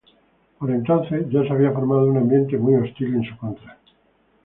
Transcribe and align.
Por 0.57 0.71
entonces 0.71 1.27
ya 1.29 1.43
se 1.43 1.51
había 1.53 1.73
formado 1.73 2.07
un 2.07 2.17
ambiente 2.17 2.57
muy 2.57 2.73
hostil 2.89 3.13
en 3.13 3.23
su 3.23 3.37
contra. 3.37 3.77